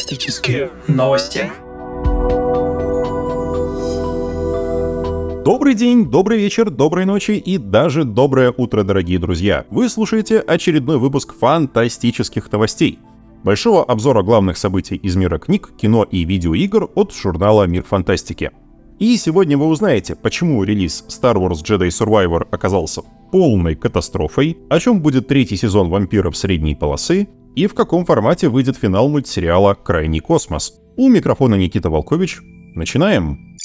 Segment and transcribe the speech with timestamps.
[0.00, 1.50] Фантастические новости.
[5.44, 9.66] Добрый день, добрый вечер, доброй ночи и даже доброе утро, дорогие друзья.
[9.68, 12.98] Вы слушаете очередной выпуск фантастических новостей.
[13.44, 18.52] Большого обзора главных событий из мира книг, кино и видеоигр от журнала «Мир фантастики».
[18.98, 25.02] И сегодня вы узнаете, почему релиз Star Wars Jedi Survivor оказался полной катастрофой, о чем
[25.02, 30.74] будет третий сезон «Вампиров средней полосы», и в каком формате выйдет финал мультсериала «Крайний космос».
[30.96, 32.40] У микрофона Никита Волкович.
[32.74, 33.56] Начинаем!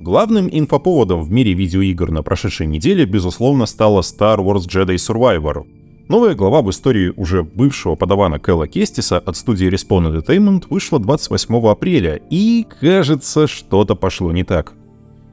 [0.00, 5.64] Главным инфоповодом в мире видеоигр на прошедшей неделе, безусловно, стала Star Wars Jedi Survivor.
[6.08, 11.68] Новая глава в истории уже бывшего подавана Кэлла Кестиса от студии Respawn Entertainment вышла 28
[11.68, 14.72] апреля, и, кажется, что-то пошло не так.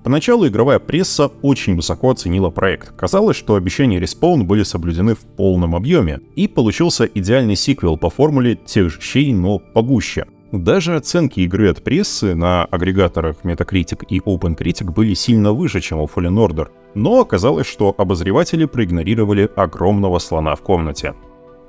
[0.05, 2.91] Поначалу игровая пресса очень высоко оценила проект.
[2.96, 8.55] Казалось, что обещания Respawn были соблюдены в полном объеме, и получился идеальный сиквел по формуле
[8.55, 10.27] тех же щей, но погуще.
[10.52, 16.05] Даже оценки игры от прессы на агрегаторах Metacritic и OpenCritic были сильно выше, чем у
[16.05, 21.16] Fallen Order, но оказалось, что обозреватели проигнорировали огромного слона в комнате.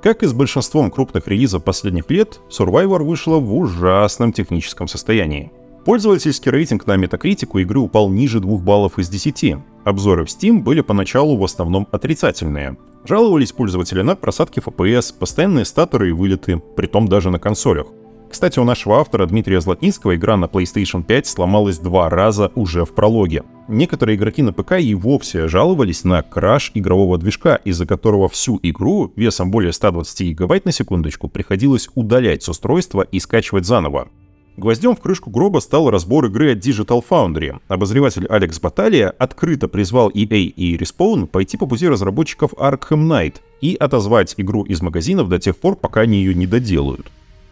[0.03, 5.51] Как и с большинством крупных релизов последних лет, Survivor вышла в ужасном техническом состоянии.
[5.87, 9.55] Пользовательский рейтинг на Metacritic у игры упал ниже 2 баллов из 10.
[9.85, 12.75] Обзоры в Steam были поначалу в основном отрицательные.
[13.05, 17.87] Жаловались пользователи на просадки FPS, постоянные статоры и вылеты, притом даже на консолях.
[18.29, 22.93] Кстати, у нашего автора Дмитрия Златницкого игра на PlayStation 5 сломалась два раза уже в
[22.93, 23.43] прологе.
[23.69, 29.13] Некоторые игроки на ПК и вовсе жаловались на краш игрового движка, из-за которого всю игру
[29.15, 34.09] весом более 120 гигабайт на секундочку приходилось удалять с устройства и скачивать заново.
[34.57, 37.59] Гвоздем в крышку гроба стал разбор игры от Digital Foundry.
[37.67, 43.75] Обозреватель Алекс Баталия открыто призвал EA и Respawn пойти по пути разработчиков Arkham Knight и
[43.75, 47.05] отозвать игру из магазинов до тех пор, пока они ее не доделают.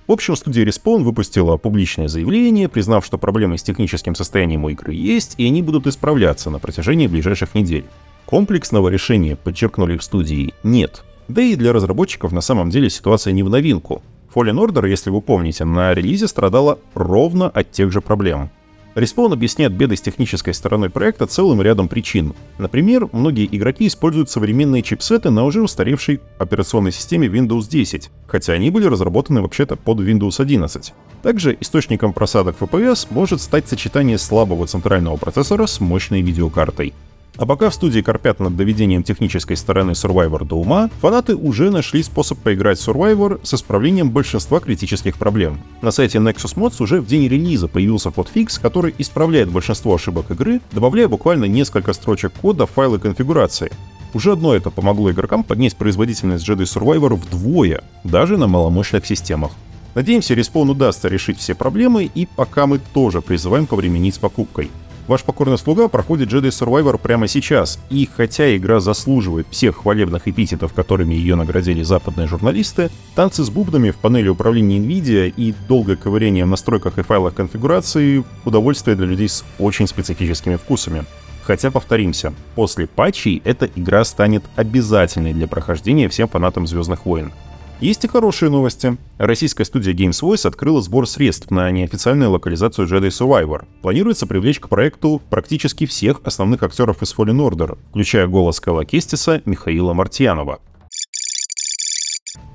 [0.07, 4.95] В общем, студия Respawn выпустила публичное заявление, признав, что проблемы с техническим состоянием у игры
[4.95, 7.85] есть, и они будут исправляться на протяжении ближайших недель.
[8.25, 11.03] Комплексного решения, подчеркнули в студии, нет.
[11.27, 14.01] Да и для разработчиков на самом деле ситуация не в новинку.
[14.35, 18.49] Fallen Order, если вы помните, на релизе страдала ровно от тех же проблем.
[18.95, 22.33] Respawn объясняет беды с технической стороной проекта целым рядом причин.
[22.57, 28.69] Например, многие игроки используют современные чипсеты на уже устаревшей операционной системе Windows 10, хотя они
[28.69, 30.93] были разработаны вообще-то под Windows 11.
[31.23, 36.93] Также источником просадок FPS может стать сочетание слабого центрального процессора с мощной видеокартой.
[37.37, 42.01] А пока в студии корпят над доведением технической стороны Survivor до ума, фанаты уже нашли
[42.01, 45.59] способ поиграть в Survivor с исправлением большинства критических проблем.
[45.81, 50.61] На сайте Nexus Mods уже в день релиза появился подфикс, который исправляет большинство ошибок игры,
[50.71, 53.71] добавляя буквально несколько строчек кода в файлы конфигурации.
[54.13, 59.51] Уже одно это помогло игрокам поднять производительность Jedi Survivor вдвое, даже на маломощных системах.
[59.93, 64.69] Надеемся, Respawn удастся решить все проблемы, и пока мы тоже призываем повременить с покупкой.
[65.07, 70.73] Ваш покорный слуга проходит Jedi Survivor прямо сейчас, и хотя игра заслуживает всех хвалебных эпитетов,
[70.73, 76.45] которыми ее наградили западные журналисты, танцы с бубнами в панели управления NVIDIA и долгое ковырение
[76.45, 81.05] в настройках и файлах конфигурации— удовольствие для людей с очень специфическими вкусами.
[81.43, 87.31] Хотя, повторимся, после патчей эта игра станет обязательной для прохождения всем фанатам Звездных войн.
[87.81, 88.95] Есть и хорошие новости.
[89.17, 93.65] Российская студия Games Voice открыла сбор средств на неофициальную локализацию Jedi Survivor.
[93.81, 99.41] Планируется привлечь к проекту практически всех основных актеров из Fallen Order, включая голос Кэлла Кестиса
[99.45, 100.59] Михаила Мартьянова.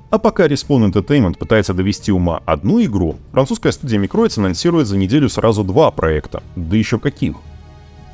[0.09, 5.29] А пока Respawn Entertainment пытается довести ума одну игру, французская студия Microids анонсирует за неделю
[5.29, 6.41] сразу два проекта.
[6.55, 7.35] Да еще каких.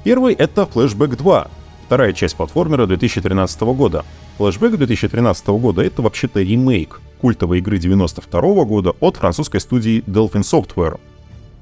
[0.03, 1.47] Первый— это Flashback 2,
[1.85, 4.05] вторая часть платформера 2013 года.
[4.37, 10.99] Флэшбэк 2013 года— это вообще-то ремейк культовой игры 92 года от французской студии Delphin Software.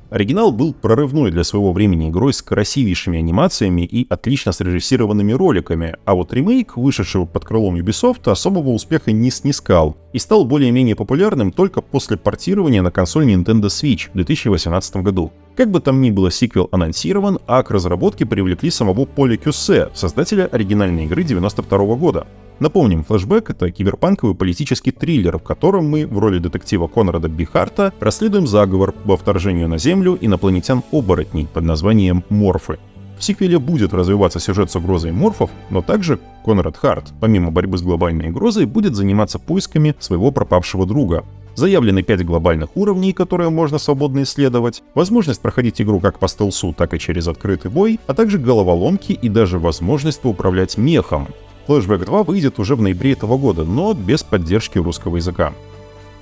[0.10, 6.16] Оригинал был прорывной для своего времени игрой с красивейшими анимациями и отлично срежиссированными роликами, а
[6.16, 11.80] вот ремейк, вышедшего под крылом Ubisoft, особого успеха не снискал и стал более-менее популярным только
[11.80, 15.32] после портирования на консоль Nintendo Switch в 2018 году.
[15.56, 20.48] Как бы там ни было, сиквел анонсирован, а к разработке привлекли самого Поля Кюссе, создателя
[20.48, 22.28] оригинальной игры 92 года.
[22.60, 28.48] Напомним, флешбэк— это киберпанковый политический триллер, в котором мы в роли детектива Конрада Бихарта расследуем
[28.48, 32.78] заговор по вторжению на Землю инопланетян-оборотней под названием Морфы.
[33.18, 37.82] В сиквеле будет развиваться сюжет с угрозой морфов, но также Конрад Харт, помимо борьбы с
[37.82, 41.24] глобальной угрозой, будет заниматься поисками своего пропавшего друга.
[41.56, 46.94] Заявлены 5 глобальных уровней, которые можно свободно исследовать, возможность проходить игру как по стелсу, так
[46.94, 51.30] и через открытый бой, а также головоломки и даже возможность поуправлять мехом,
[51.68, 55.54] Flashback 2 выйдет уже в ноябре этого года, но без поддержки русского языка.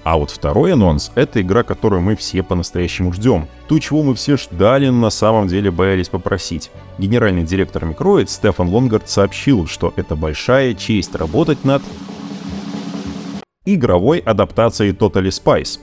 [0.03, 3.47] А вот второй анонс— это игра, которую мы все по-настоящему ждем.
[3.67, 6.71] То, чего мы все ждали, но на самом деле боялись попросить.
[6.97, 11.81] Генеральный директор Microid Стефан Лонгард сообщил, что это большая честь работать над
[13.65, 15.79] игровой адаптацией Totally Spice.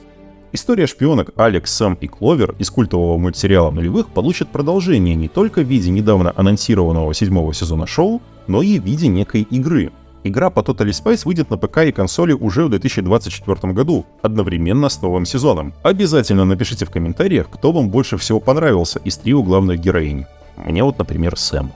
[0.53, 5.67] История шпионок Алекс, Сэм и Кловер из культового мультсериала «Нулевых» получит продолжение не только в
[5.67, 9.91] виде недавно анонсированного седьмого сезона шоу, но и в виде некой игры.
[10.23, 15.01] Игра по Totally Spice выйдет на ПК и консоли уже в 2024 году, одновременно с
[15.01, 15.73] новым сезоном.
[15.81, 20.25] Обязательно напишите в комментариях, кто вам больше всего понравился из трио главных героинь.
[20.57, 21.71] Мне вот, например, Сэм.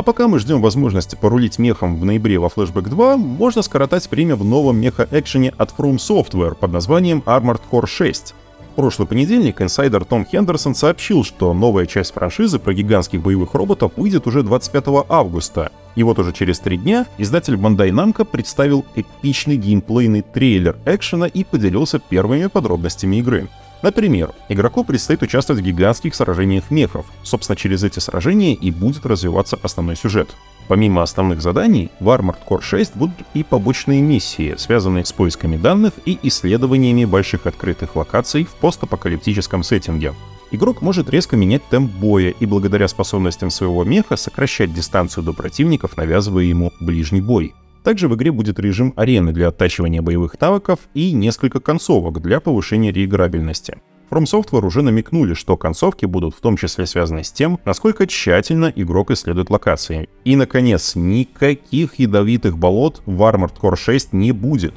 [0.00, 4.34] А пока мы ждем возможности порулить мехом в ноябре во Flashback 2, можно скоротать время
[4.34, 8.34] в новом меха-экшене от From Software под названием Armored Core 6.
[8.72, 13.92] В прошлый понедельник инсайдер Том Хендерсон сообщил, что новая часть франшизы про гигантских боевых роботов
[13.96, 15.70] выйдет уже 25 августа.
[15.96, 21.44] И вот уже через три дня издатель Bandai Namco представил эпичный геймплейный трейлер экшена и
[21.44, 23.50] поделился первыми подробностями игры.
[23.82, 27.06] Например, игроку предстоит участвовать в гигантских сражениях мехов.
[27.22, 30.36] Собственно, через эти сражения и будет развиваться основной сюжет.
[30.68, 35.94] Помимо основных заданий, в Armored Core 6 будут и побочные миссии, связанные с поисками данных
[36.04, 40.14] и исследованиями больших открытых локаций в постапокалиптическом сеттинге.
[40.52, 45.96] Игрок может резко менять темп боя и благодаря способностям своего меха сокращать дистанцию до противников,
[45.96, 47.54] навязывая ему ближний бой.
[47.82, 52.92] Также в игре будет режим арены для оттачивания боевых навыков и несколько концовок для повышения
[52.92, 53.78] реиграбельности.
[54.10, 58.72] From Software уже намекнули, что концовки будут в том числе связаны с тем, насколько тщательно
[58.74, 60.08] игрок исследует локации.
[60.24, 64.74] И, наконец, никаких ядовитых болот в Armored Core 6 не будет.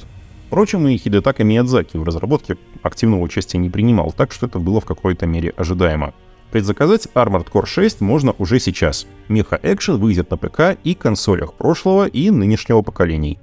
[0.47, 4.85] Впрочем, и Хидетака Миядзаки в разработке активного участия не принимал, так что это было в
[4.85, 6.13] какой-то мере ожидаемо.
[6.53, 9.07] Предзаказать Armored Core 6 можно уже сейчас.
[9.27, 13.39] Меха Экшен выйдет на ПК и консолях прошлого и нынешнего поколений.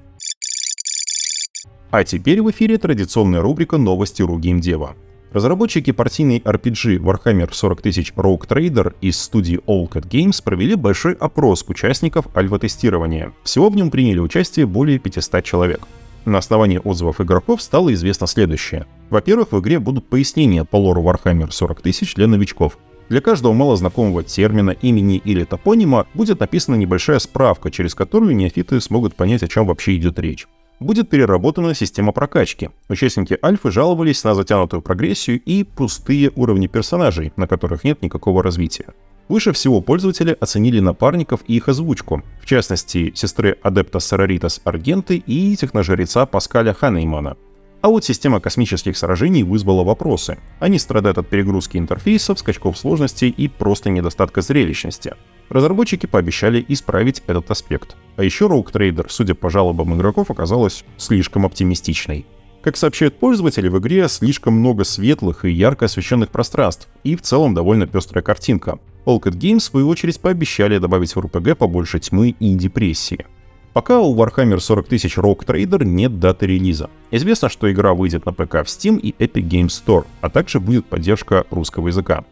[1.90, 4.94] А теперь в эфире традиционная рубрика «Новости Ругеймдева».
[5.32, 11.14] Разработчики партийной RPG Warhammer 40 000 Rogue Trader из студии All Cat Games провели большой
[11.14, 13.32] опрос участников альфа-тестирования.
[13.42, 15.80] Всего в нем приняли участие более 500 человек.
[16.26, 18.86] На основании отзывов игроков стало известно следующее.
[19.08, 22.78] Во-первых, в игре будут пояснения по лору Warhammer 40 000 для новичков.
[23.10, 29.16] Для каждого малознакомого термина, имени или топонима будет написана небольшая справка, через которую неофиты смогут
[29.16, 30.46] понять, о чем вообще идет речь.
[30.78, 32.70] Будет переработана система прокачки.
[32.88, 38.86] Участники Альфы жаловались на затянутую прогрессию и пустые уровни персонажей, на которых нет никакого развития.
[39.28, 45.56] Выше всего пользователи оценили напарников и их озвучку, в частности, сестры адепта Сараритас Аргенты и
[45.56, 47.36] техножреца Паскаля Ханеймана–
[47.82, 50.38] а вот система космических сражений вызвала вопросы.
[50.58, 55.14] Они страдают от перегрузки интерфейсов, скачков сложности и просто недостатка зрелищности.
[55.48, 57.96] Разработчики пообещали исправить этот аспект.
[58.16, 62.26] А еще Rogue Trader, судя по жалобам игроков, оказалась слишком оптимистичной.
[62.62, 67.54] Как сообщают пользователи, в игре слишком много светлых и ярко освещенных пространств, и в целом
[67.54, 68.78] довольно пестрая картинка.
[69.06, 73.26] Allcat Games, в свою очередь, пообещали добавить в RPG побольше тьмы и депрессии.
[73.72, 76.90] Пока у Warhammer 40 тысяч Rogue Trader нет даты релиза.
[77.12, 80.86] Известно, что игра выйдет на ПК в Steam и Epic Games Store, а также будет
[80.86, 82.24] поддержка русского языка.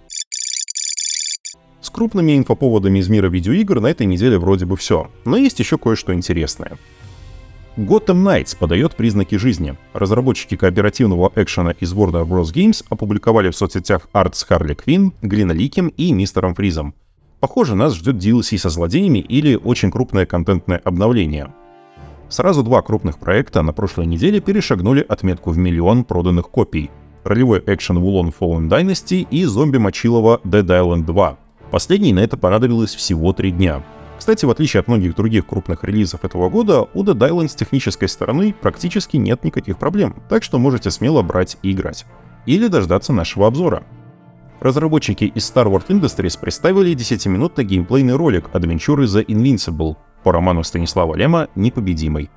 [1.81, 5.79] С крупными инфоповодами из мира видеоигр на этой неделе вроде бы все, но есть еще
[5.79, 6.77] кое-что интересное.
[7.77, 9.77] Gotham Knights подает признаки жизни.
[9.93, 12.53] Разработчики кооперативного экшена из World of Bros.
[12.53, 16.95] Games опубликовали в соцсетях арт с Харли Квин, Глина Ликем и Мистером Фризом.
[17.41, 21.55] Похоже, нас ждет DLC со злодеями или очень крупное контентное обновление.
[22.29, 26.91] Сразу два крупных проекта на прошлой неделе перешагнули отметку в миллион проданных копий.
[27.25, 31.39] Ролевой экшен Wulon Fallen Dynasty и зомби Мочилова Dead Island 2.
[31.71, 33.85] Последний на это понадобилось всего три дня.
[34.19, 38.09] Кстати, в отличие от многих других крупных релизов этого года, у Dead Island с технической
[38.09, 42.05] стороны практически нет никаких проблем, так что можете смело брать и играть.
[42.47, 43.85] Или дождаться нашего обзора.
[44.61, 51.15] Разработчики из Star Wars Industries представили 10-минутный геймплейный ролик Adventure The Invincible по роману Станислава
[51.15, 52.29] Лема «Непобедимый».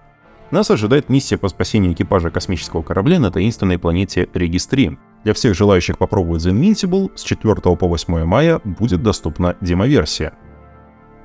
[0.52, 5.00] Нас ожидает миссия по спасению экипажа космического корабля на таинственной планете Регистри.
[5.24, 10.34] Для всех желающих попробовать The Invincible с 4 по 8 мая будет доступна демоверсия.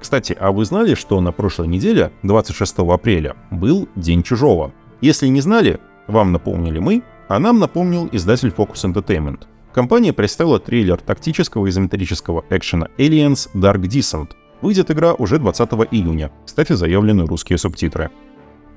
[0.01, 4.73] Кстати, а вы знали, что на прошлой неделе, 26 апреля, был День Чужого?
[5.03, 9.41] Если не знали, вам напомнили мы, а нам напомнил издатель Focus Entertainment–
[9.77, 14.31] Компания представила трейлер тактического изометрического экшена Aliens Dark Descent.
[14.63, 16.33] Выйдет игра уже 20 июня.
[16.47, 18.11] Кстати, заявлены русские субтитры.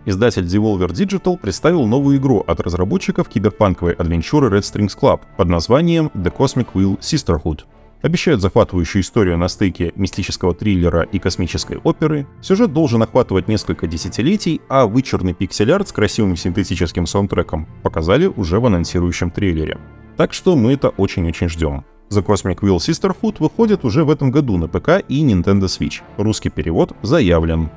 [0.03, 6.11] Издатель Devolver Digital представил новую игру от разработчиков киберпанковой адвенчуры Red Strings Club под названием
[6.15, 7.61] The Cosmic Wheel Sisterhood.
[8.01, 12.27] Обещают захватывающую историю на стыке мистического триллера и космической оперы.
[12.41, 18.65] Сюжет должен охватывать несколько десятилетий, а вычурный пиксель-арт с красивым синтетическим саундтреком показали уже в
[18.65, 19.77] анонсирующем трейлере.
[20.15, 21.83] Так что мы это очень-очень ждем.
[22.09, 26.01] The Cosmic Wheel Sisterhood выходит уже в этом году на ПК и Nintendo Switch.
[26.17, 27.69] Русский перевод заявлен.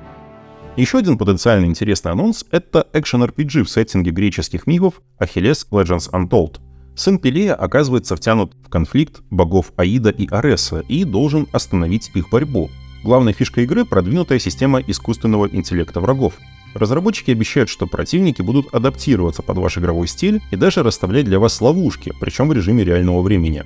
[0.76, 6.60] Еще один потенциально интересный анонс— это экшен-RPG в сеттинге греческих мифов Achilles Legends Untold.
[6.94, 12.70] Сын Пелея оказывается втянут в конфликт богов Аида и Ареса и должен остановить их борьбу.
[13.02, 16.34] Главной фишкой игры— продвинутая система искусственного интеллекта врагов.
[16.74, 21.60] Разработчики обещают, что противники будут адаптироваться под ваш игровой стиль и даже расставлять для вас
[21.60, 23.64] ловушки, причем в режиме реального времени.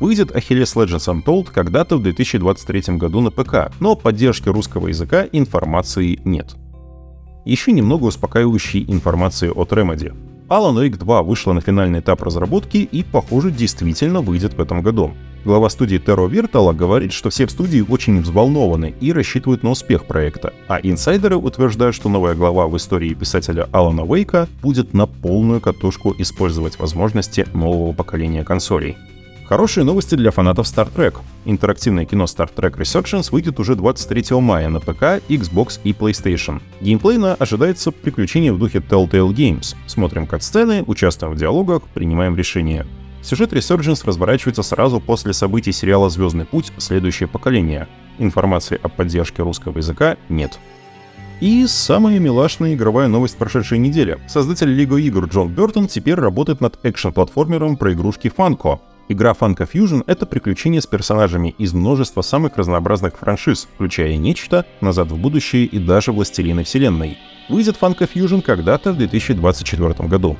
[0.00, 6.20] Выйдет Achilles Legends Untold когда-то в 2023 году на ПК, но поддержки русского языка информации
[6.24, 6.54] нет.
[7.44, 10.27] Еще немного успокаивающей информации от Remedy.
[10.48, 15.12] Alan Wake 2 вышла на финальный этап разработки и, похоже, действительно выйдет в этом году.
[15.44, 20.06] Глава студии Terro Virtual говорит, что все в студии очень взволнованы и рассчитывают на успех
[20.06, 25.60] проекта, а инсайдеры утверждают, что новая глава в истории писателя Алана Уэйка будет на полную
[25.60, 28.96] катушку использовать возможности нового поколения консолей.
[29.48, 31.14] Хорошие новости для фанатов Star Trek.
[31.46, 36.60] Интерактивное кино Star Trek Resurgence выйдет уже 23 мая на ПК, Xbox и PlayStation.
[36.82, 39.74] Геймплейно ожидается приключение в духе Telltale Games.
[39.86, 42.86] Смотрим кат-сцены, участвуем в диалогах, принимаем решения.
[43.22, 46.70] Сюжет Resurgence разворачивается сразу после событий сериала «Звездный путь.
[46.76, 47.88] Следующее поколение».
[48.18, 50.58] Информации о поддержке русского языка нет.
[51.40, 54.18] И самая милашная игровая новость прошедшей недели.
[54.28, 58.80] Создатель Лего игр Джон Бертон теперь работает над экшен-платформером про игрушки Funko.
[59.10, 65.10] Игра Funko Fusion— это приключение с персонажами из множества самых разнообразных франшиз, включая Нечто, Назад
[65.10, 67.16] в будущее и даже Властелины Вселенной.
[67.48, 70.36] Выйдет Funko Fusion когда-то в 2024 году.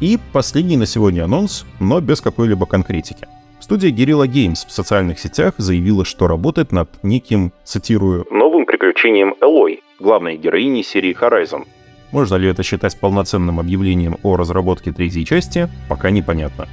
[0.00, 3.26] И последний на сегодня анонс, но без какой-либо конкретики.
[3.58, 9.80] Студия Guerrilla Games в социальных сетях заявила, что работает над неким, цитирую, «новым приключением Элой,
[9.98, 11.64] главной героини серии Horizon».
[12.12, 16.68] Можно ли это считать полноценным объявлением о разработке третьей части, пока непонятно.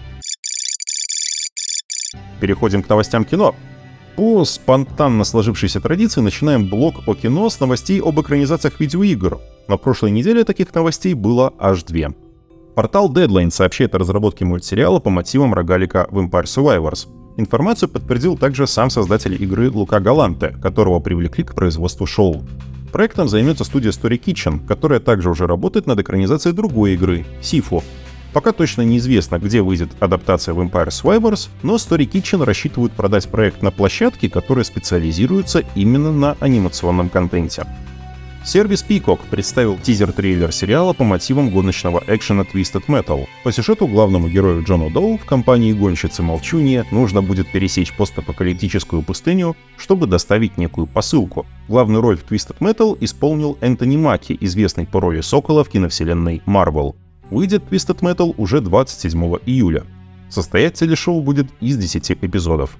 [2.41, 3.55] Переходим к новостям кино.
[4.17, 9.39] По спонтанно сложившейся традиции начинаем блок о кино с новостей об экранизациях видеоигр.
[9.67, 12.13] На прошлой неделе таких новостей было аж две.
[12.75, 17.07] Портал Deadline сообщает о разработке мультсериала по мотивам рогалика в Empire Survivors.
[17.38, 22.43] Информацию подтвердил также сам создатель игры Лука Галанте, которого привлекли к производству шоу.
[22.91, 27.83] Проектом займется студия Story Kitchen, которая также уже работает над экранизацией другой игры— Сифу,
[28.33, 33.61] Пока точно неизвестно, где выйдет адаптация в Empire Survivors, но Story Kitchen рассчитывают продать проект
[33.61, 37.65] на площадке, которая специализируется именно на анимационном контенте.
[38.43, 43.27] Сервис Peacock представил тизер-трейлер сериала по мотивам гоночного экшена Twisted Metal.
[43.43, 49.55] По сюжету главному герою Джону Доу в компании гонщицы Молчунья нужно будет пересечь постапокалиптическую пустыню,
[49.77, 51.45] чтобы доставить некую посылку.
[51.67, 56.95] Главную роль в Twisted Metal исполнил Энтони Маки, известный по роли Сокола в киновселенной Marvel.
[57.31, 59.85] Выйдет Twisted Metal уже 27 июля.
[60.29, 62.77] Состоять телешоу будет из 10 эпизодов.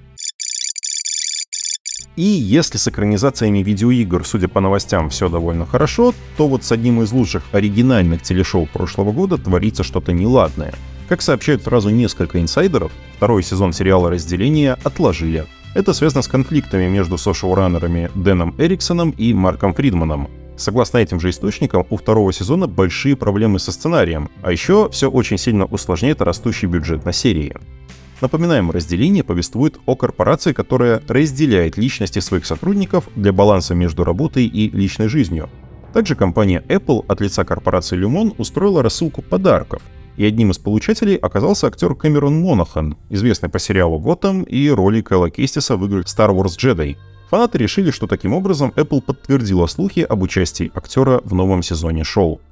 [2.16, 7.00] И если с экранизациями видеоигр, судя по новостям, все довольно хорошо, то вот с одним
[7.02, 10.74] из лучших оригинальных телешоу прошлого года творится что-то неладное.
[11.08, 15.46] Как сообщают сразу несколько инсайдеров, второй сезон сериала «Разделение» отложили.
[15.74, 20.28] Это связано с конфликтами между сошоураннерами Дэном Эриксоном и Марком Фридманом,
[20.62, 25.36] Согласно этим же источникам, у второго сезона большие проблемы со сценарием, а еще все очень
[25.36, 27.56] сильно усложняет растущий бюджет на серии.
[28.20, 34.70] Напоминаем, разделение повествует о корпорации, которая разделяет личности своих сотрудников для баланса между работой и
[34.70, 35.50] личной жизнью.
[35.92, 39.82] Также компания Apple от лица корпорации Lumon устроила рассылку подарков,
[40.16, 45.28] и одним из получателей оказался актер Кэмерон Монахан, известный по сериалу «Готэм» и роли Кэлла
[45.28, 46.96] Кестиса в играх Star Wars Jedi,
[47.32, 52.42] Фанаты решили, что таким образом Apple подтвердила слухи об участии актера в новом сезоне шоу.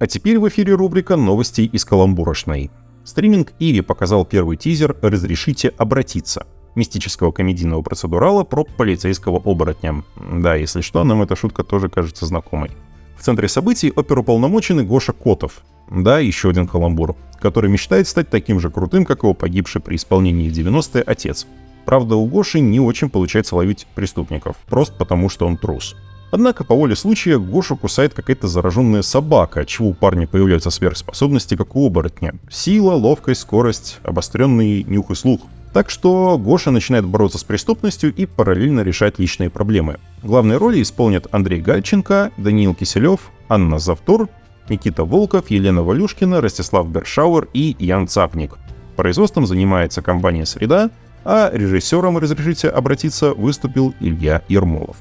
[0.00, 2.72] А теперь в эфире рубрика «Новости из каламбурочной».
[3.04, 6.44] Стриминг Иви показал первый тизер «Разрешите обратиться»
[6.74, 10.02] мистического комедийного процедурала про полицейского оборотня.
[10.16, 12.72] Да, если что, нам эта шутка тоже кажется знакомой.
[13.16, 15.62] В центре событий оперуполномоченный Гоша Котов.
[15.88, 20.50] Да, еще один каламбур, который мечтает стать таким же крутым, как его погибший при исполнении
[20.50, 21.46] в 90-е отец.
[21.84, 25.96] Правда, у Гоши не очень получается ловить преступников, просто потому что он трус.
[26.32, 31.76] Однако по воле случая Гошу кусает какая-то зараженная собака, чего у парня появляются сверхспособности, как
[31.76, 32.34] у оборотня.
[32.50, 35.42] Сила, ловкость, скорость, обостренный нюх и слух.
[35.74, 39.98] Так что Гоша начинает бороться с преступностью и параллельно решать личные проблемы.
[40.22, 44.28] Главные роли исполнят Андрей Гальченко, Даниил Киселев, Анна Завтур,
[44.70, 48.56] Никита Волков, Елена Валюшкина, Ростислав Бершауэр и Ян Цапник.
[48.96, 50.90] Производством занимается компания «Среда»,
[51.24, 54.96] а режиссером, разрешите обратиться, выступил Илья Ермолов.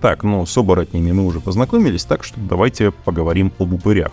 [0.00, 4.12] Так, ну, с оборотнями мы уже познакомились, так что давайте поговорим об упырях.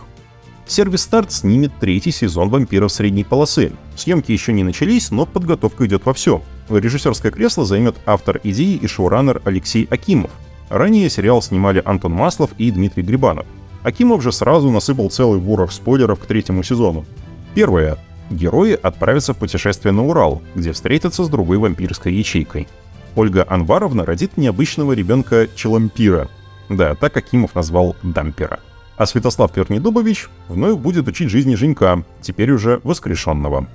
[0.66, 3.74] Сервис Старт снимет третий сезон «Вампиров средней полосы».
[3.98, 6.42] Съемки еще не начались, но подготовка идет вовсю.
[6.70, 10.32] Режиссерское кресло займет автор идеи и шоураннер Алексей Акимов.
[10.70, 13.46] Ранее сериал снимали Антон Маслов и Дмитрий Грибанов.
[13.84, 17.06] Акимов же сразу насыпал целый ворох спойлеров к третьему сезону.
[17.54, 17.98] Первое.
[18.32, 22.68] Герои отправятся в путешествие на Урал, где встретятся с другой вампирской ячейкой.
[23.16, 26.30] Ольга Анваровна родит необычного ребенка Челампира.
[26.70, 28.62] Да, так Акимов назвал Дампера.
[28.96, 33.68] А Святослав Вернедубович вновь будет учить жизни Женька, теперь уже воскрешенного.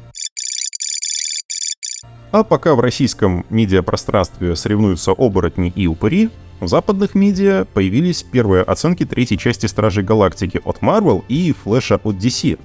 [2.33, 9.05] А пока в российском медиапространстве соревнуются оборотни и упыри, в западных медиа появились первые оценки
[9.05, 12.59] третьей части Стражей Галактики от Marvel и Флэша от DC.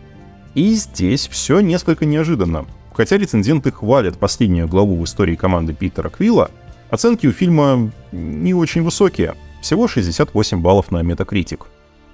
[0.53, 2.65] И здесь все несколько неожиданно.
[2.93, 6.51] Хотя рецензенты хвалят последнюю главу в истории команды Питера Квилла,
[6.89, 11.61] оценки у фильма не очень высокие, всего 68 баллов на Metacritic.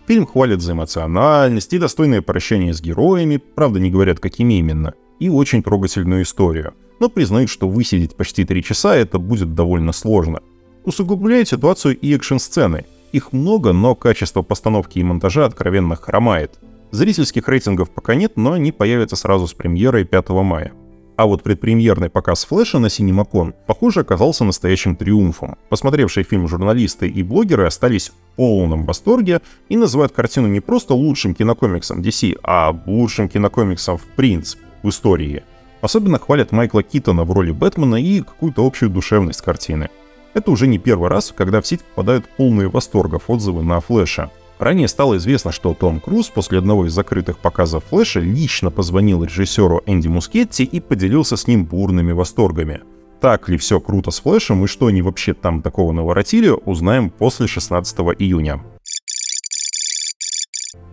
[0.08, 5.30] Фильм хвалит за эмоциональность и достойное прощание с героями, правда не говорят какими именно, и
[5.30, 10.42] очень трогательную историю, но признают, что высидеть почти три часа это будет довольно сложно.
[10.86, 12.86] Усугубляет ситуацию и экшн-сцены.
[13.12, 16.60] Их много, но качество постановки и монтажа откровенно хромает.
[16.92, 20.72] Зрительских рейтингов пока нет, но они появятся сразу с премьерой 5 мая.
[21.18, 25.58] А вот предпремьерный показ Флэша на Синемакон, похоже, оказался настоящим триумфом.
[25.70, 31.34] Посмотревшие фильм журналисты и блогеры остались в полном восторге и называют картину не просто лучшим
[31.34, 35.44] кинокомиксом DC, а лучшим кинокомиксом в принципе в истории.
[35.82, 39.90] Особенно хвалят Майкла Китона в роли Бэтмена и какую-то общую душевность картины.
[40.36, 44.30] Это уже не первый раз, когда в сеть попадают полные восторгов отзывы на Флэша.
[44.60, 49.84] Ранее стало известно, что Том Круз после одного из закрытых показов Флэша лично позвонил режиссеру
[49.86, 52.82] Энди Мускетти и поделился с ним бурными восторгами.
[53.22, 57.48] Так ли все круто с Флэшем и что они вообще там такого наворотили, узнаем после
[57.48, 58.64] 16 июня.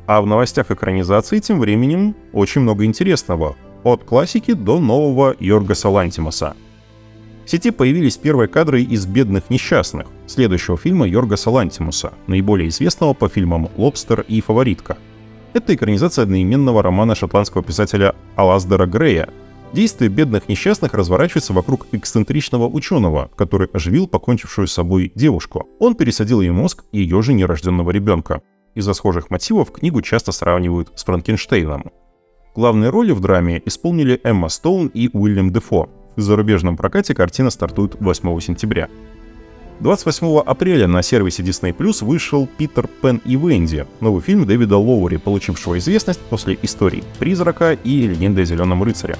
[0.07, 3.57] А в новостях экранизации тем временем очень много интересного.
[3.83, 6.55] От классики до нового Йоргаса Лантимаса.
[7.45, 13.29] В сети появились первые кадры из «Бедных несчастных», следующего фильма Йоргаса Лантимуса, наиболее известного по
[13.29, 14.97] фильмам «Лобстер» и «Фаворитка».
[15.53, 19.29] Это экранизация одноименного романа шотландского писателя Алаздера Грея.
[19.75, 25.69] Действие «Бедных несчастных» разворачивается вокруг эксцентричного ученого, который оживил покончившую с собой девушку.
[25.81, 28.41] Он пересадил ей мозг ее же нерожденного ребенка.
[28.75, 31.93] Из-за схожих мотивов книгу часто сравнивают с Франкенштейном.
[32.57, 35.91] Главные роли в драме исполнили Эмма Стоун и Уильям Дефо.
[36.17, 38.89] В зарубежном прокате картина стартует 8 сентября.
[39.81, 45.17] 28 апреля на сервисе Disney Plus вышел «Питер Пен и Венди», новый фильм Дэвида Лоури,
[45.17, 49.17] получившего известность после истории «Призрака» и «Легенды о Зеленом рыцаре».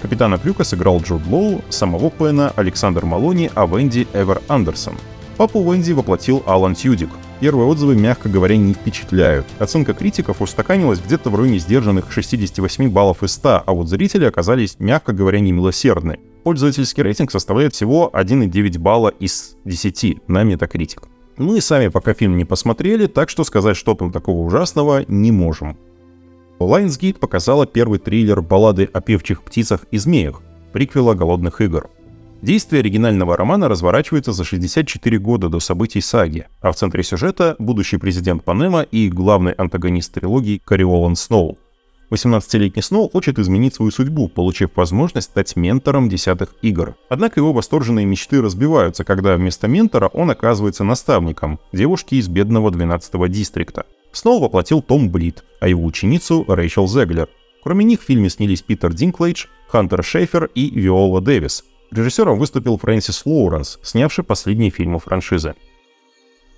[0.00, 4.94] Капитана Крюка сыграл Джуд Лоу, самого Пена Александр Малони, а Венди Эвер Андерсон.
[5.36, 7.10] Папу Венди воплотил Алан Тьюдик.
[7.40, 9.46] Первые отзывы, мягко говоря, не впечатляют.
[9.60, 14.76] Оценка критиков устаканилась где-то в районе сдержанных 68 баллов из 100, а вот зрители оказались,
[14.80, 16.18] мягко говоря, немилосердны.
[16.42, 21.04] Пользовательский рейтинг составляет всего 1,9 балла из 10 на Metacritic.
[21.36, 25.76] Мы сами пока фильм не посмотрели, так что сказать что там такого ужасного не можем.
[26.58, 31.88] Lionsgate показала первый триллер баллады о певчих птицах и змеях, приквела «Голодных игр».
[32.40, 37.96] Действие оригинального романа разворачивается за 64 года до событий саги, а в центре сюжета— будущий
[37.96, 41.58] президент Панема и главный антагонист трилогии Кариолан Сноу.
[42.10, 46.94] 18-летний Сноу хочет изменить свою судьбу, получив возможность стать ментором десятых игр.
[47.08, 53.26] Однако его восторженные мечты разбиваются, когда вместо ментора он оказывается наставником, девушки из бедного 12-го
[53.26, 53.84] дистрикта.
[54.12, 57.28] Сноу воплотил Том Блит, а его ученицу Рэйчел Зеглер.
[57.64, 63.24] Кроме них в фильме снялись Питер Динклейдж, Хантер Шейфер и Виола Дэвис, Режиссером выступил Фрэнсис
[63.24, 65.54] Лоуренс, снявший последние фильмы франшизы.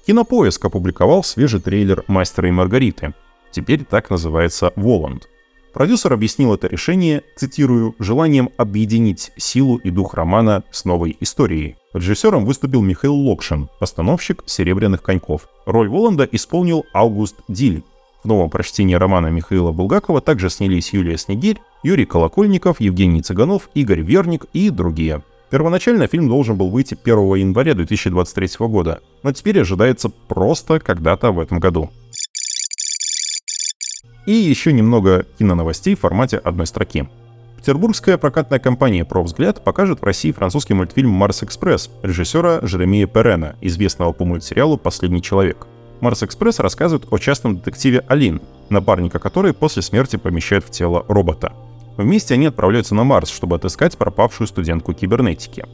[0.07, 3.15] Кинопоиск опубликовал свежий трейлер «Мастера и Маргариты».
[3.53, 5.29] Теперь так называется «Воланд».
[5.73, 11.77] Продюсер объяснил это решение, цитирую, желанием объединить силу и дух романа с новой историей.
[11.93, 15.49] Режиссером выступил Михаил Локшин, постановщик «Серебряных коньков».
[15.67, 17.85] Роль Воланда исполнил Аугуст Диль.
[18.23, 24.03] В новом прочтении романа Михаила Булгакова также снялись Юлия Снегирь, Юрий Колокольников, Евгений Цыганов, Игорь
[24.03, 25.23] Верник и другие.
[25.49, 31.41] Первоначально фильм должен был выйти 1 января 2023 года, но теперь ожидается просто когда-то в
[31.41, 31.91] этом году.
[34.27, 37.09] И еще немного киноновостей в формате одной строки.
[37.57, 44.13] Петербургская прокатная компания «Провзгляд» покажет в России французский мультфильм «Марс Экспресс» режиссера Жеремия Перена, известного
[44.13, 45.67] по мультсериалу «Последний человек».
[46.01, 51.53] «Марс Экспресс» рассказывает о частном детективе Алин, напарника которой после смерти помещают в тело робота.
[51.97, 55.65] Вместе они отправляются на Марс, чтобы отыскать пропавшую студентку кибернетики.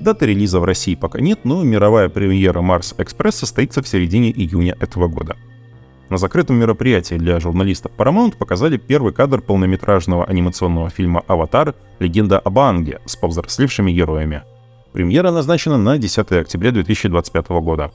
[0.00, 4.76] Даты релиза в России пока нет, но мировая премьера Марс Экспресс состоится в середине июня
[4.80, 5.36] этого года.
[6.08, 11.74] На закрытом мероприятии для журналистов Paramount показали первый кадр полнометражного анимационного фильма «Аватар.
[11.98, 14.42] Легенда об Анге» с повзрослевшими героями.
[14.92, 17.90] Премьера назначена на 10 октября 2025 года.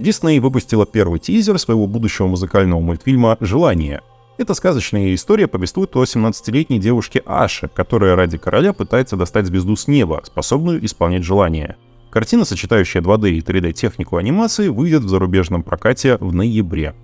[0.00, 4.00] Дисней выпустила первый тизер своего будущего музыкального мультфильма «Желание».
[4.38, 9.86] Эта сказочная история повествует о 17-летней девушке Аше, которая ради короля пытается достать звезду с
[9.86, 11.76] неба, способную исполнять желания.
[12.08, 16.94] Картина, сочетающая 2D и 3D технику анимации, выйдет в зарубежном прокате в ноябре.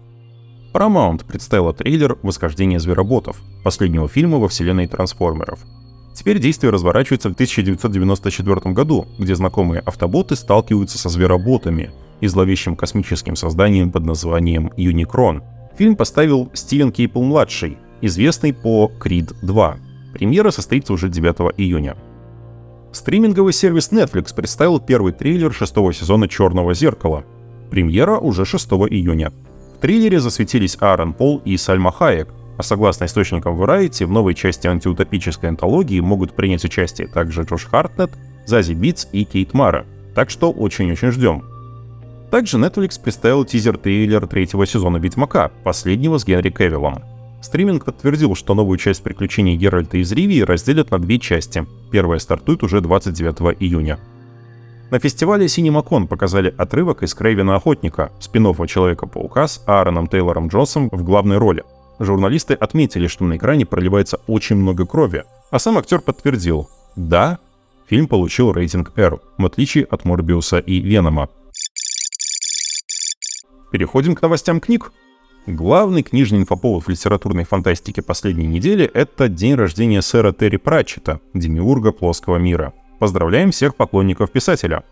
[0.73, 5.61] Paramount представила трейлер «Восхождение звероботов», последнего фильма во вселенной трансформеров.
[6.15, 13.37] Теперь действие разворачивается в 1994 году, где знакомые автоботы сталкиваются со звероботами и зловещим космическим
[13.37, 15.43] созданием под названием Unicron.
[15.77, 19.77] Фильм поставил Стивен Кейпл-младший, известный по Creed 2.
[20.15, 21.97] Премьера состоится уже 9 июня.
[22.93, 27.25] Стриминговый сервис Netflix представил первый трейлер шестого сезона «Черного зеркала».
[27.71, 29.33] Премьера уже 6 июня.
[29.77, 34.67] В триллере засветились Аарон Пол и Сальма Хайек, а согласно источникам Variety, в новой части
[34.67, 38.11] антиутопической антологии могут принять участие также Джош Хартнет,
[38.47, 39.85] Зази Битс и Кейт Мара.
[40.15, 41.45] Так что очень-очень ждем.
[42.37, 47.03] Также Netflix представил тизер-трейлер третьего сезона Ведьмака, последнего с Генри Кавиллом.
[47.41, 51.67] Стриминг подтвердил, что новую часть приключений Геральта из Ривии разделят на две части.
[51.91, 53.99] Первая стартует уже 29 июня.
[54.91, 61.05] На фестивале CinemaCon показали отрывок из Крейвена Охотника, спин Человека-паука с Аароном Тейлором Джонсоном в
[61.05, 61.65] главной роли.
[61.99, 67.39] Журналисты отметили, что на экране проливается очень много крови, а сам актер подтвердил «Да,
[67.87, 71.31] фильм получил рейтинг R, в отличие от Морбиуса и Венома».
[73.71, 74.93] Переходим к новостям книг.
[75.47, 81.93] Главный книжный инфоповод в литературной фантастике последней недели— это день рождения сэра Терри Пратчета, демиурга
[81.93, 84.83] плоского мира— Поздравляем всех поклонников писателя.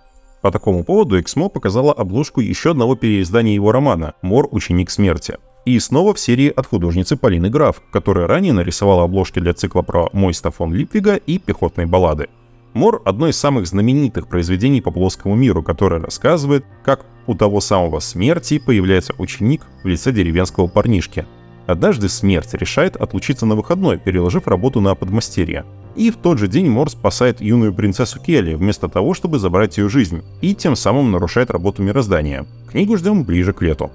[0.43, 4.47] По такому поводу Эксмо показала обложку еще одного переиздания его романа «Мор.
[4.51, 5.39] Ученик смерти».
[5.65, 10.11] И снова в серии от художницы Полины Граф, которая ранее нарисовала обложки для цикла про
[10.13, 12.29] Мойста фон Липвига и пехотные баллады.
[12.75, 18.01] Мор— одно из самых знаменитых произведений по плоскому миру, которое рассказывает, как у того самого
[18.01, 21.27] смерти появляется ученик в лице деревенского парнишки.
[21.67, 25.65] Однажды смерть решает отлучиться на выходной, переложив работу на подмастерье.
[25.97, 29.89] И в тот же день Мор спасает юную принцессу Келли, вместо того, чтобы забрать ее
[29.89, 32.47] жизнь, и тем самым нарушает работу мироздания.
[32.71, 33.91] Книгу ждем ближе к лету.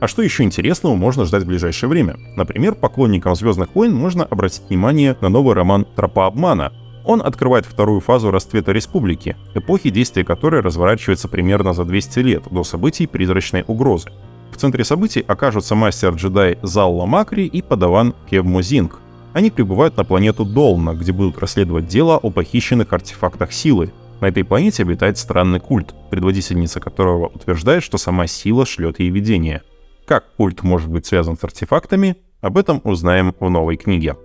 [0.00, 2.16] А что еще интересного можно ждать в ближайшее время?
[2.36, 6.72] Например, поклонникам Звездных войн можно обратить внимание на новый роман «Тропа обмана».
[7.08, 12.64] Он открывает вторую фазу расцвета Республики, эпохи действия которой разворачивается примерно за 200 лет до
[12.64, 14.10] событий призрачной угрозы.
[14.52, 19.00] В центре событий окажутся мастер-джедай Залла Макри и подаван Кев Музинг,
[19.32, 23.90] они прибывают на планету Долна, где будут расследовать дело о похищенных артефактах силы.
[24.20, 29.62] На этой планете обитает странный культ, предводительница которого утверждает, что сама сила шлет ей видение.
[30.06, 34.16] Как культ может быть связан с артефактами, об этом узнаем в новой книге.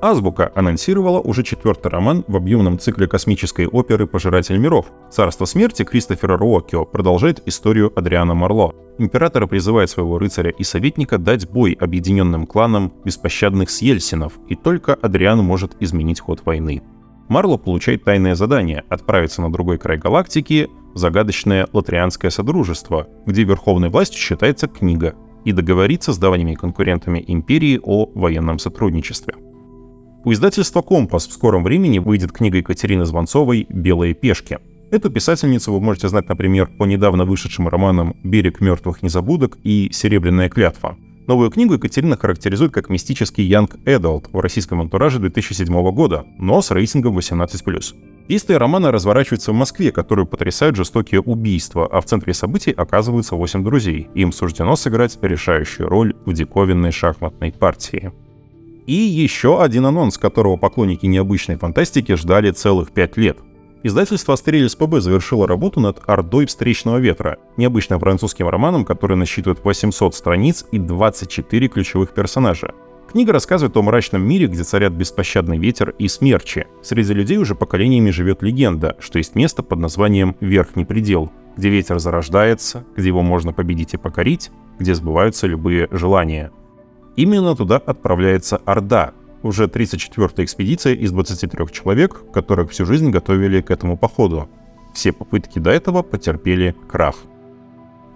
[0.00, 4.86] Азбука анонсировала уже четвертый роман в объемном цикле космической оперы «Пожиратель миров».
[5.10, 8.74] «Царство смерти» Кристофера Руокио продолжает историю Адриана Марло.
[8.98, 15.38] Император призывает своего рыцаря и советника дать бой объединенным кланам беспощадных Сьельсинов, и только Адриан
[15.38, 16.82] может изменить ход войны.
[17.28, 24.20] Марло получает тайное задание— отправиться на другой край галактики, загадочное Латрианское Содружество, где верховной властью
[24.20, 29.34] считается книга, и договориться с давними конкурентами Империи о военном сотрудничестве.
[30.24, 34.58] У издательства «Компас» в скором времени выйдет книга Екатерины Звонцовой «Белые пешки».
[34.90, 40.48] Эту писательницу вы можете знать, например, по недавно вышедшим романам «Берег мертвых незабудок» и «Серебряная
[40.48, 40.96] клятва».
[41.28, 46.72] Новую книгу Екатерина характеризует как мистический Young Adult в российском антураже 2007 года, но с
[46.72, 47.94] рейтингом 18+.
[48.28, 53.62] Действие романа разворачивается в Москве, которую потрясают жестокие убийства, а в центре событий оказываются 8
[53.62, 54.08] друзей.
[54.14, 58.12] Им суждено сыграть решающую роль в диковинной шахматной партии.
[58.88, 63.36] И еще один анонс, которого поклонники необычной фантастики ждали целых пять лет.
[63.82, 70.14] Издательство Астерилис ПБ завершило работу над «Ордой встречного ветра», необычным французским романом, который насчитывает 800
[70.14, 72.72] страниц и 24 ключевых персонажа.
[73.12, 76.66] Книга рассказывает о мрачном мире, где царят беспощадный ветер и смерчи.
[76.82, 81.98] Среди людей уже поколениями живет легенда, что есть место под названием «Верхний предел», где ветер
[81.98, 86.52] зарождается, где его можно победить и покорить, где сбываются любые желания.
[87.18, 93.72] Именно туда отправляется Орда, уже 34-я экспедиция из 23 человек, которых всю жизнь готовили к
[93.72, 94.48] этому походу.
[94.94, 97.16] Все попытки до этого потерпели крах.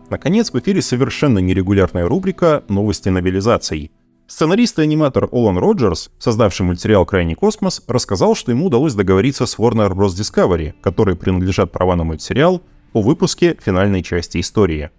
[0.09, 3.91] Наконец, в эфире совершенно нерегулярная рубрика «Новости новелизаций».
[4.29, 9.59] Сценарист и аниматор Олан Роджерс, создавший мультсериал «Крайний космос», рассказал, что ему удалось договориться с
[9.59, 10.11] Warner Bros.
[10.11, 12.63] Discovery, которые принадлежат права на мультсериал,
[12.93, 14.91] о выпуске финальной части истории.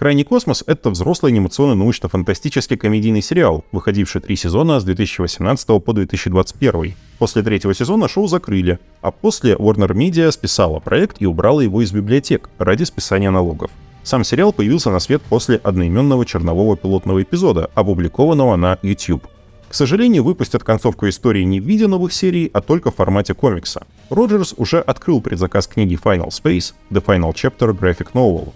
[0.00, 6.94] «Крайний космос»— это взрослый анимационный научно-фантастический комедийный сериал, выходивший три сезона с 2018 по 2021.
[7.18, 11.92] После третьего сезона шоу закрыли, а после Warner Media списала проект и убрала его из
[11.92, 13.70] библиотек ради списания налогов.
[14.02, 19.28] Сам сериал появился на свет после одноименного чернового пилотного эпизода, опубликованного на YouTube.
[19.68, 23.86] К сожалению, выпустят концовку истории не в виде новых серий, а только в формате комикса.
[24.08, 28.54] Роджерс уже открыл предзаказ книги Final Space The Final Chapter Graphic Novel.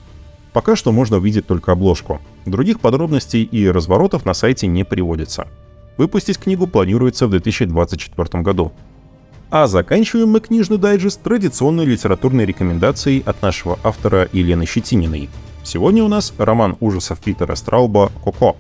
[0.55, 2.21] Пока что можно увидеть только обложку.
[2.47, 5.49] Других подробностей и разворотов на сайте не приводится.
[5.99, 8.73] Выпустить книгу планируется в 2024 году.
[9.51, 15.29] А заканчиваем мы книжный дайджест традиционной литературной рекомендацией от нашего автора Елены Щетининой.
[15.65, 18.57] Сегодня у нас роман ужасов Питера Страуба «Коко».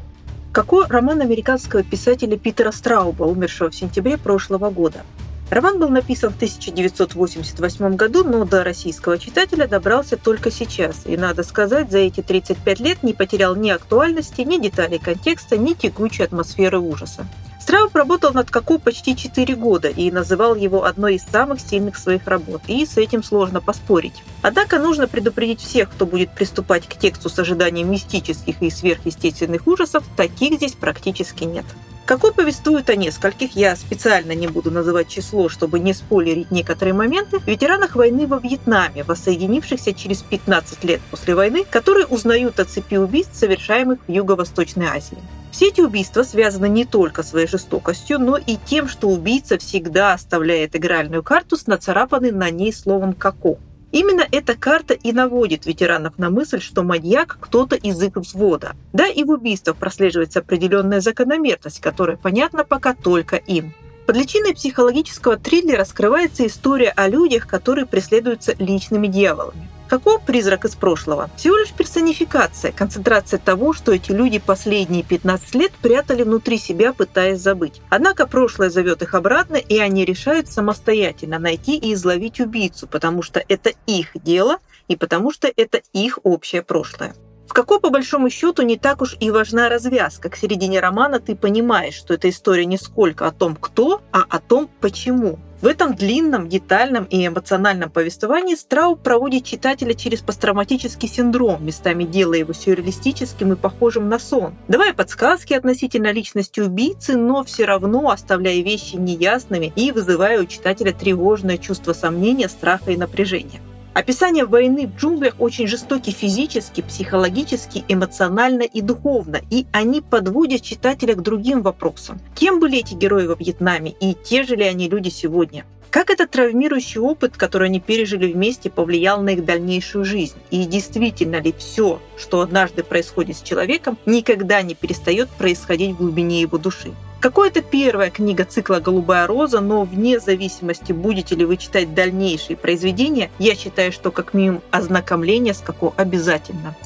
[0.51, 5.03] «Коко»– роман американского писателя Питера Страуба, умершего в сентябре прошлого года.
[5.51, 11.03] Роман был написан в 1988 году, но до российского читателя добрался только сейчас.
[11.05, 15.75] И, надо сказать, за эти 35 лет не потерял ни актуальности, ни деталей контекста, ни
[15.75, 17.27] текучей атмосферы ужаса.
[17.61, 22.27] Страуб работал над Коко почти 4 года и называл его одной из самых сильных своих
[22.27, 24.23] работ, и с этим сложно поспорить.
[24.43, 30.05] Однако нужно предупредить всех, кто будет приступать к тексту с ожиданием мистических и сверхъестественных ужасов,
[30.15, 31.65] таких здесь практически нет.
[32.07, 37.41] Какой повествует о нескольких, я специально не буду называть число, чтобы не спойлерить некоторые моменты,
[37.47, 43.35] ветеранах войны во Вьетнаме, воссоединившихся через 15 лет после войны, которые узнают о цепи убийств,
[43.35, 45.17] совершаемых в Юго-Восточной Азии.
[45.51, 50.77] Все эти убийства связаны не только своей жестокостью, но и тем, что убийца всегда оставляет
[50.77, 53.57] игральную карту с нацарапанной на ней словом «како».
[53.95, 58.75] Именно эта карта и наводит ветеранов на мысль, что маньяк кто-то из их взвода.
[58.93, 63.73] Да, и в убийствах прослеживается определенная закономерность, которая понятна пока только им.
[64.05, 69.69] Под личиной психологического триллера скрывается история о людях, которые преследуются личными дьяволами.
[69.95, 71.31] Каков призрак из прошлого?
[71.37, 77.39] Всего лишь персонификация, концентрация того, что эти люди последние 15 лет прятали внутри себя, пытаясь
[77.39, 77.81] забыть.
[77.91, 83.41] Однако прошлое зовет их обратно, и они решают самостоятельно найти и изловить убийцу, потому что
[83.47, 87.15] это их дело и потому что это их общее прошлое.
[87.47, 90.31] В какой, по большому счету, не так уж и важна развязка.
[90.31, 94.41] К середине романа ты понимаешь, что эта история не сколько о том, кто, а о
[94.41, 95.39] том, почему.
[95.61, 102.41] В этом длинном, детальном и эмоциональном повествовании Страуб проводит читателя через посттравматический синдром, местами делая
[102.41, 108.61] его сюрреалистическим и похожим на сон, давая подсказки относительно личности убийцы, но все равно оставляя
[108.63, 113.63] вещи неясными и вызывая у читателя тревожное чувство сомнения, страха и напряжения.
[113.95, 121.15] Описание войны в джунглях очень жестоки физически, психологически, эмоционально и духовно, и они подводят читателя
[121.15, 122.21] к другим вопросам.
[122.35, 125.65] Кем были эти герои во Вьетнаме и те же ли они люди сегодня?
[125.91, 130.35] Как этот травмирующий опыт, который они пережили вместе, повлиял на их дальнейшую жизнь?
[130.51, 136.41] И действительно ли все, что однажды происходит с человеком, никогда не перестает происходить в глубине
[136.41, 136.91] его души?
[137.25, 143.31] Какое-то первая книга цикла «Голубая роза», но вне зависимости, будете ли вы читать дальнейшие произведения,
[143.39, 146.77] я считаю, что как минимум ознакомление с Коко обязательно.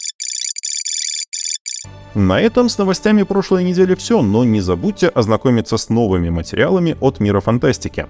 [2.14, 7.18] На этом с новостями прошлой недели все, но не забудьте ознакомиться с новыми материалами от
[7.18, 8.06] мира фантастики.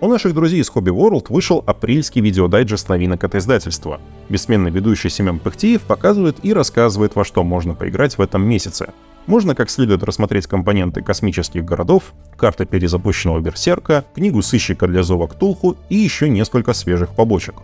[0.00, 4.00] У наших друзей из Hobby World вышел апрельский видеодайджест новинок от издательства.
[4.30, 8.94] Бессменный ведущий Семен Пыхтиев показывает и рассказывает, во что можно поиграть в этом месяце.
[9.26, 15.76] Можно как следует рассмотреть компоненты космических городов, карты перезапущенного Берсерка, книгу сыщика для Зова Ктулху
[15.88, 17.54] и еще несколько свежих побочек.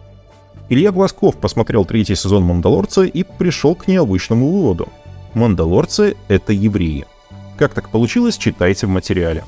[0.68, 4.88] Илья Глазков посмотрел третий сезон «Мандалорца» и пришел к необычному выводу.
[5.34, 7.06] Мандалорцы— это евреи.
[7.56, 9.44] Как так получилось, читайте в материале.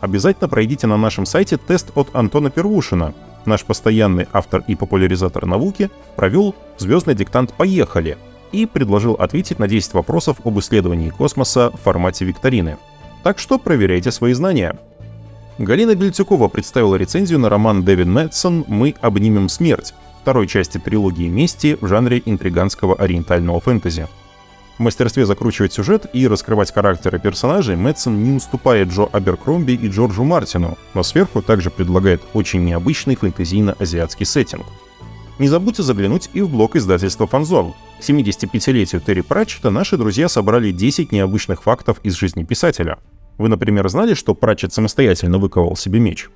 [0.00, 3.14] Обязательно пройдите на нашем сайте тест от Антона Первушина.
[3.44, 8.16] Наш постоянный автор и популяризатор науки провел звездный диктант «Поехали»,
[8.52, 12.76] и предложил ответить на 10 вопросов об исследовании космоса в формате викторины.
[13.22, 14.78] Так что проверяйте свои знания.
[15.58, 21.76] Галина Бельтюкова представила рецензию на роман Дэвид Мэтсон «Мы обнимем смерть», второй части трилогии «Мести»
[21.80, 24.06] в жанре интриганского ориентального фэнтези.
[24.78, 30.22] В мастерстве закручивать сюжет и раскрывать характеры персонажей Мэтсон не уступает Джо Аберкромби и Джорджу
[30.22, 34.66] Мартину, но сверху также предлагает очень необычный фэнтезийно-азиатский сеттинг.
[35.40, 40.70] Не забудьте заглянуть и в блог издательства «Фанзон», к 75-летию Терри Пратчета наши друзья собрали
[40.70, 42.98] 10 необычных фактов из жизни писателя.
[43.38, 46.28] Вы, например, знали, что Пратчет самостоятельно выковал себе меч?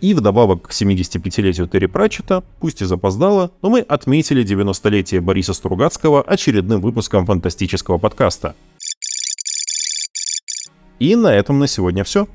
[0.00, 6.22] И вдобавок к 75-летию Терри Пратчета, пусть и запоздало, но мы отметили 90-летие Бориса Стругацкого
[6.22, 8.54] очередным выпуском фантастического подкаста.
[11.00, 12.28] И на этом на сегодня все.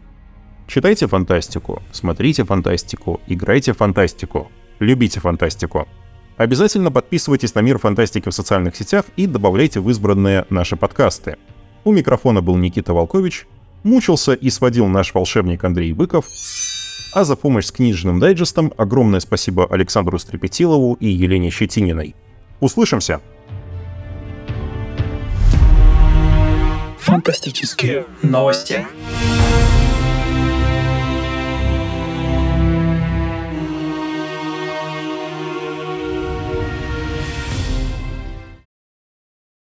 [0.68, 5.88] Читайте фантастику, смотрите фантастику, играйте фантастику, любите фантастику.
[6.40, 11.36] Обязательно подписывайтесь на Мир Фантастики в социальных сетях и добавляйте в избранные наши подкасты.
[11.84, 13.46] У микрофона был Никита Волкович,
[13.84, 16.28] мучился и сводил наш волшебник Андрей Быков,
[17.12, 22.16] а за помощь с книжным дайджестом огромное спасибо Александру Стрепетилову и Елене Щетининой.
[22.62, 23.20] Услышимся!
[27.00, 28.88] Фантастические новости.